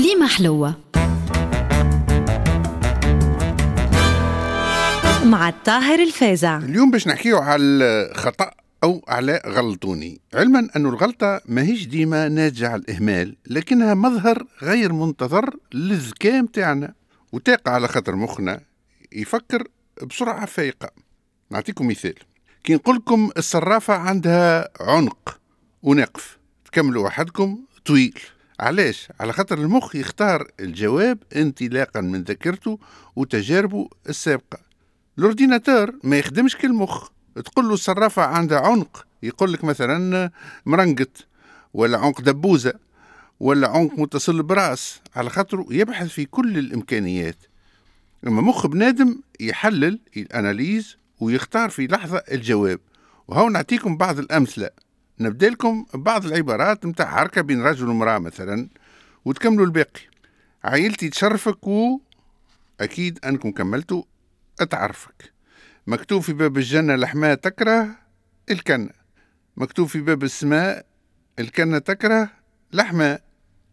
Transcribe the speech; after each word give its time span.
كليمة 0.00 0.26
حلوة. 0.26 0.74
مع 5.24 5.48
الطاهر 5.48 5.98
الفازع 6.02 6.58
اليوم 6.58 6.90
باش 6.90 7.08
نحكيو 7.08 7.38
على 7.38 7.62
الخطأ 7.62 8.50
أو 8.84 9.04
على 9.08 9.42
غلطوني. 9.46 10.20
علما 10.34 10.68
أن 10.76 10.86
الغلطة 10.86 11.40
ماهيش 11.46 11.86
ديما 11.86 12.28
ناتجة 12.28 12.68
على 12.68 12.80
الإهمال 12.80 13.36
لكنها 13.46 13.94
مظهر 13.94 14.46
غير 14.62 14.92
منتظر 14.92 15.56
للذكاء 15.74 16.42
متاعنا 16.42 16.94
وتاقع 17.32 17.72
على 17.72 17.88
خاطر 17.88 18.16
مخنا 18.16 18.60
يفكر 19.12 19.68
بسرعة 20.06 20.46
فايقة. 20.46 20.90
نعطيكم 21.50 21.88
مثال. 21.88 22.14
كي 22.64 22.74
نقول 22.74 22.96
لكم 22.96 23.30
الصرافة 23.36 23.94
عندها 23.94 24.68
عنق 24.80 25.38
ونقف 25.82 26.38
تكملوا 26.64 27.06
وحدكم 27.06 27.58
طويل. 27.86 28.20
علاش؟ 28.60 29.08
على 29.20 29.32
خاطر 29.32 29.58
المخ 29.58 29.96
يختار 29.96 30.50
الجواب 30.60 31.18
انطلاقا 31.36 32.00
من 32.00 32.22
ذاكرته 32.22 32.78
وتجاربه 33.16 33.88
السابقة. 34.08 34.58
الأورديناتور 35.18 35.92
ما 36.04 36.18
يخدمش 36.18 36.56
كالمخ 36.56 37.08
تقول 37.44 37.68
له 37.68 37.74
الصرافة 37.74 38.22
عندها 38.22 38.58
عنق 38.60 39.06
يقول 39.22 39.52
لك 39.52 39.64
مثلا 39.64 40.30
مرنقت 40.66 41.26
ولا 41.74 41.98
عنق 41.98 42.20
دبوزة 42.20 42.72
ولا 43.40 43.68
عنق 43.68 43.98
متصل 43.98 44.42
براس 44.42 45.00
على 45.16 45.30
خاطره 45.30 45.66
يبحث 45.70 46.08
في 46.08 46.24
كل 46.24 46.58
الإمكانيات. 46.58 47.36
أما 48.26 48.42
مخ 48.42 48.66
بنادم 48.66 49.20
يحلل 49.40 50.00
الأناليز 50.16 50.96
ويختار 51.20 51.70
في 51.70 51.86
لحظة 51.86 52.22
الجواب. 52.32 52.80
وهو 53.28 53.48
نعطيكم 53.48 53.96
بعض 53.96 54.18
الأمثلة. 54.18 54.70
نبدأ 55.20 55.50
لكم 55.50 55.86
بعض 55.94 56.24
العبارات 56.24 56.86
متاع 56.86 57.06
حركة 57.06 57.40
بين 57.40 57.62
رجل 57.62 57.88
ومرأة 57.88 58.18
مثلا 58.18 58.68
وتكملوا 59.24 59.66
الباقي. 59.66 60.00
عائلتي 60.64 61.08
تشرفك 61.08 61.66
و 61.66 62.00
أكيد 62.80 63.18
أنكم 63.24 63.50
كملتوا 63.50 64.02
أتعرفك. 64.60 65.32
مكتوب 65.86 66.22
في 66.22 66.32
باب 66.32 66.56
الجنة 66.56 66.96
لحماء 66.96 67.34
تكره 67.34 67.88
الكنة. 68.50 68.90
مكتوب 69.56 69.88
في 69.88 70.00
باب 70.00 70.22
السماء 70.22 70.86
الكنة 71.38 71.78
تكره 71.78 72.30
لحماء. 72.72 73.22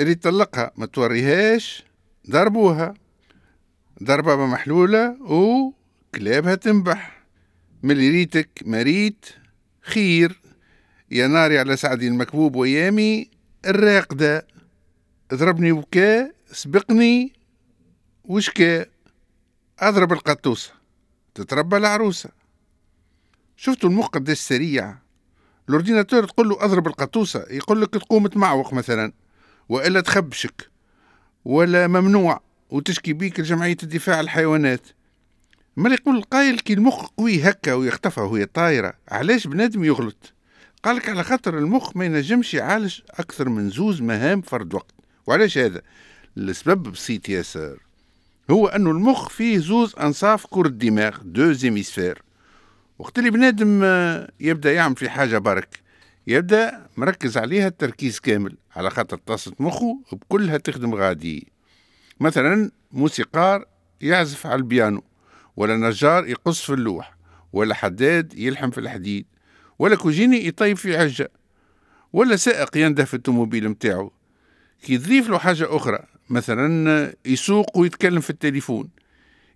اللي 0.00 0.14
تطلقها 0.14 0.70
ما 0.76 0.86
توريهاش 0.86 1.84
ضربوها. 2.30 2.94
ضربة 4.02 4.46
محلولة 4.46 5.16
وكلابها 5.22 6.54
تنبح. 6.54 7.22
ملي 7.82 8.10
ريتك 8.10 8.48
مريت 8.66 9.26
خير. 9.82 10.40
يا 11.10 11.26
ناري 11.26 11.58
على 11.58 11.76
سعدي 11.76 12.08
المكبوب 12.08 12.56
ويامي 12.56 13.30
الراقدة 13.66 14.46
اضربني 15.32 15.72
وكا 15.72 16.32
سبقني 16.52 17.32
وشكا 18.24 18.86
أضرب 19.78 20.12
القطوسة 20.12 20.72
تتربى 21.34 21.76
العروسة. 21.76 22.30
شفتوا 23.56 23.90
المخ 23.90 24.06
قداش 24.06 24.38
سريع 24.38 24.98
الاورديناتور 25.68 26.24
تقول 26.24 26.48
له 26.48 26.64
أضرب 26.64 26.86
القطوسة 26.86 27.46
يقول 27.50 27.82
لك 27.82 27.90
تقوم 27.90 28.26
تمعوق 28.26 28.72
مثلا 28.74 29.12
وإلا 29.68 30.00
تخبشك 30.00 30.70
ولا 31.44 31.86
ممنوع 31.86 32.40
وتشكي 32.70 33.12
بيك 33.12 33.40
لجمعية 33.40 33.76
الدفاع 33.82 34.20
الحيوانات. 34.20 34.86
ما 35.76 35.94
يقول 35.94 36.16
القايل 36.16 36.58
كي 36.58 36.72
المخ 36.72 37.06
قوي 37.18 37.42
هكا 37.42 37.74
ويختفى 37.74 38.20
وهي 38.20 38.46
طايرة 38.46 38.94
علاش 39.08 39.46
بنادم 39.46 39.84
يغلط؟ 39.84 40.37
قالك 40.82 41.08
على 41.08 41.24
خاطر 41.24 41.58
المخ 41.58 41.96
ما 41.96 42.04
ينجمش 42.04 42.54
يعالج 42.54 43.00
أكثر 43.10 43.48
من 43.48 43.70
زوز 43.70 44.02
مهام 44.02 44.40
فرد 44.40 44.74
وقت. 44.74 44.94
وعلاش 45.26 45.58
هذا؟ 45.58 45.82
السبب 46.36 46.82
بسيط 46.82 47.28
ياسر. 47.28 47.78
هو 48.50 48.66
أنه 48.66 48.90
المخ 48.90 49.28
فيه 49.28 49.58
زوز 49.58 49.94
أنصاف 49.96 50.46
كرة 50.46 50.66
الدماغ 50.66 51.18
deux 51.22 51.52
hémisphères. 51.52 52.22
وقت 52.98 53.18
اللي 53.18 53.30
بنادم 53.30 53.82
يبدأ 54.40 54.72
يعمل 54.72 54.96
في 54.96 55.10
حاجة 55.10 55.38
برك 55.38 55.80
يبدأ 56.26 56.86
مركز 56.96 57.38
عليها 57.38 57.68
التركيز 57.68 58.20
كامل 58.20 58.56
على 58.76 58.90
خاطر 58.90 59.16
طاسة 59.16 59.52
مخه 59.58 60.00
بكلها 60.12 60.56
تخدم 60.56 60.94
غادي. 60.94 61.52
مثلا 62.20 62.70
موسيقار 62.92 63.64
يعزف 64.00 64.46
على 64.46 64.54
البيانو 64.54 65.02
ولا 65.56 65.76
نجار 65.76 66.26
يقص 66.26 66.62
في 66.62 66.72
اللوح 66.72 67.16
ولا 67.52 67.74
حداد 67.74 68.34
يلحم 68.38 68.70
في 68.70 68.78
الحديد. 68.78 69.26
ولا 69.78 69.96
كوجيني 69.96 70.46
يطيب 70.46 70.76
في 70.76 70.96
عجة 70.96 71.30
ولا 72.12 72.36
سائق 72.36 72.76
ينده 72.76 73.04
في 73.04 73.14
التوموبيل 73.14 73.68
متاعو. 73.68 74.12
كي 74.82 74.98
تضيف 74.98 75.28
له 75.28 75.38
حاجة 75.38 75.76
أخرى 75.76 75.98
مثلا 76.30 77.14
يسوق 77.24 77.78
ويتكلم 77.78 78.20
في 78.20 78.30
التليفون 78.30 78.88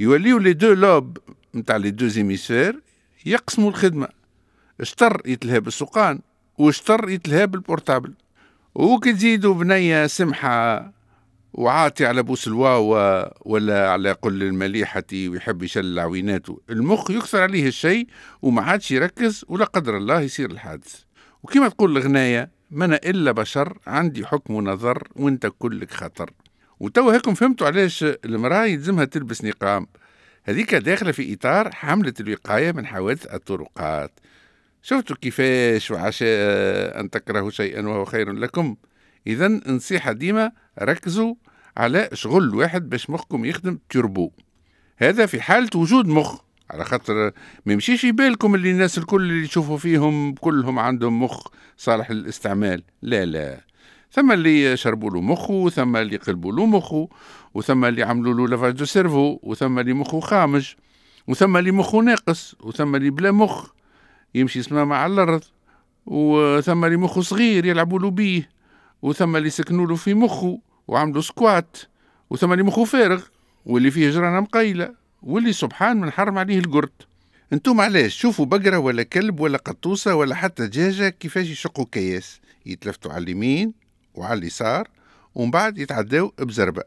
يوليو 0.00 0.38
les 0.38 0.52
deux 0.52 0.72
lobes 0.72 1.18
متاع 1.54 1.76
les 1.76 1.90
deux 1.90 2.06
hémisphères 2.06 2.80
يقسموا 3.26 3.70
الخدمة. 3.70 4.08
شطر 4.80 5.22
يتلهى 5.26 5.60
بالسوقان 5.60 6.20
وشطر 6.58 7.08
يتلهى 7.08 7.46
بال 7.46 7.60
portable 7.60 8.14
وكي 8.74 9.12
تزيدوا 9.12 9.54
بنية 9.54 10.06
سمحة 10.06 10.92
وعاطي 11.52 12.06
على 12.06 12.22
بوس 12.22 12.48
الواوا 12.48 13.48
ولا 13.48 13.90
على 13.90 14.12
قل 14.12 14.42
المليحة 14.42 15.04
ويحب 15.12 15.62
يشل 15.62 15.98
عويناته. 15.98 16.60
المخ 16.70 17.10
يكثر 17.10 17.40
عليه 17.42 17.68
الشيء 17.68 18.06
وما 18.42 18.62
عادش 18.62 18.90
يركز 18.90 19.44
ولا 19.48 19.64
قدر 19.64 19.96
الله 19.96 20.20
يصير 20.20 20.50
الحادث. 20.50 20.94
وكما 21.42 21.68
تقول 21.68 21.96
الغناية 21.96 22.50
ما 22.70 22.84
أنا 22.84 22.96
إلا 22.96 23.32
بشر 23.32 23.78
عندي 23.86 24.26
حكم 24.26 24.54
ونظر 24.54 25.08
وأنت 25.16 25.50
كلك 25.58 25.90
خطر. 25.90 26.30
وتوا 26.80 27.12
هيكم 27.14 27.34
فهمتوا 27.34 27.66
علاش 27.66 28.04
المرأة 28.24 28.64
يلزمها 28.64 29.04
تلبس 29.04 29.44
نقاب. 29.44 29.86
هذيك 30.44 30.74
داخلة 30.74 31.12
في 31.12 31.34
إطار 31.34 31.70
حملة 31.72 32.14
الوقاية 32.20 32.72
من 32.72 32.86
حوادث 32.86 33.34
الطرقات. 33.34 34.20
شفتوا 34.82 35.16
كيفاش 35.16 35.90
وعسى 35.90 37.00
أن 37.00 37.10
تكرهوا 37.10 37.50
شيئا 37.50 37.86
وهو 37.86 38.04
خير 38.04 38.32
لكم؟ 38.32 38.76
إذا 39.28 39.48
نصيحة 39.66 40.12
ديما 40.12 40.52
ركزوا 40.82 41.34
على 41.76 42.08
شغل 42.12 42.54
واحد 42.54 42.88
باش 42.88 43.10
مخكم 43.10 43.44
يخدم 43.44 43.78
توربو 43.90 44.30
هذا 44.96 45.26
في 45.26 45.40
حالة 45.40 45.70
وجود 45.74 46.06
مخ. 46.06 46.40
على 46.70 46.84
خاطر 46.84 47.32
ما 47.66 47.72
يمشيش 47.72 48.04
يبالكم 48.04 48.54
اللي 48.54 48.70
الناس 48.70 48.98
الكل 48.98 49.22
اللي 49.22 49.46
تشوفوا 49.46 49.78
فيهم 49.78 50.34
كلهم 50.34 50.78
عندهم 50.78 51.22
مخ 51.22 51.46
صالح 51.76 52.10
للاستعمال. 52.10 52.82
لا 53.02 53.24
لا. 53.24 53.60
ثم 54.12 54.32
اللي 54.32 54.64
يشربوا 54.64 55.10
له 55.10 55.20
مخه 55.20 55.68
ثم 55.68 55.96
اللي 55.96 56.14
يقلبوا 56.14 56.52
له 56.52 56.66
مخه 56.66 57.08
وثم 57.54 57.84
اللي 57.84 58.00
يعملوا 58.00 58.34
له 58.34 58.48
lavage 58.48 58.72
de 58.72 58.84
cerveau 58.84 59.38
وثم 59.42 59.78
اللي 59.78 59.92
مخه 59.92 60.20
خامج 60.20 60.74
وثم 61.26 61.56
اللي 61.56 61.70
مخه 61.70 61.98
ناقص 61.98 62.54
وثم 62.60 62.96
اللي 62.96 63.10
بلا 63.10 63.32
مخ 63.32 63.70
يمشي 64.34 64.58
يسمع 64.58 64.96
على 64.96 65.12
الأرض 65.12 65.44
وثم 66.06 66.84
اللي 66.84 66.96
مخه 66.96 67.20
صغير 67.20 67.64
يلعبوا 67.66 67.98
له 67.98 68.10
بيه. 68.10 68.57
وثم 69.02 69.36
اللي 69.36 69.50
سكنوا 69.50 69.86
له 69.86 69.96
في 69.96 70.14
مخه 70.14 70.58
وعملوا 70.88 71.22
سكوات 71.22 71.76
وثم 72.30 72.52
اللي 72.52 72.64
مخه 72.64 72.84
فارغ 72.84 73.22
واللي 73.66 73.90
فيه 73.90 74.10
جرانة 74.10 74.40
مقيلة 74.40 74.94
واللي 75.22 75.52
سبحان 75.52 76.00
من 76.00 76.10
حرم 76.10 76.38
عليه 76.38 76.58
القرد. 76.58 76.92
أنتم 77.52 77.80
علاش؟ 77.80 78.16
شوفوا 78.16 78.46
بقرة 78.46 78.78
ولا 78.78 79.02
كلب 79.02 79.40
ولا 79.40 79.58
قطوسة 79.58 80.14
ولا 80.14 80.34
حتى 80.34 80.66
دجاجة 80.66 81.08
كيفاش 81.08 81.46
يشقوا 81.46 81.86
كياس؟ 81.92 82.40
يتلفتوا 82.66 83.12
على 83.12 83.24
اليمين 83.24 83.72
وعلى 84.14 84.38
اليسار 84.38 84.88
ومن 85.34 85.50
بعد 85.50 85.78
يتعداو 85.78 86.32
بزربة. 86.38 86.82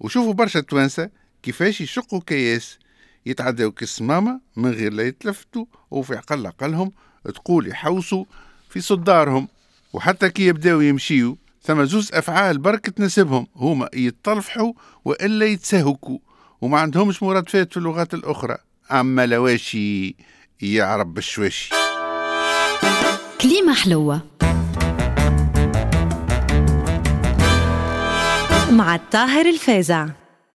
وشوفوا 0.00 0.32
برشا 0.32 0.60
توانسة 0.60 1.10
كيفاش 1.42 1.80
يشقوا 1.80 2.20
كياس. 2.26 2.78
يتعداو 3.26 3.72
كالصمامة 3.72 4.40
من 4.56 4.70
غير 4.70 4.92
لا 4.92 5.02
يتلفتوا 5.02 5.64
وفي 5.90 6.16
عقل 6.16 6.46
عقلهم 6.46 6.92
تقول 7.24 7.68
يحوسوا 7.68 8.24
في 8.68 8.80
صدارهم. 8.80 9.48
وحتى 9.92 10.30
كي 10.30 10.46
يبداو 10.46 10.80
يمشيو 10.80 11.38
ثم 11.62 11.84
زوز 11.84 12.12
أفعال 12.12 12.58
برك 12.58 12.90
تناسبهم 12.90 13.46
هما 13.56 13.88
يتطلفحوا 13.94 14.72
وإلا 15.04 15.46
يتسهكوا. 15.46 16.18
وما 16.60 16.80
عندهمش 16.80 17.22
مرادفات 17.22 17.70
في 17.70 17.76
اللغات 17.76 18.14
الأخرى. 18.14 18.56
أما 18.92 19.26
لواشي 19.26 20.16
يعرب 20.62 21.14
بالشواشي 21.14 21.70
كليمة 23.40 23.74
حلوة. 23.74 24.20
مع 28.70 28.94
الطاهر 28.94 29.46
الفازع. 29.46 30.08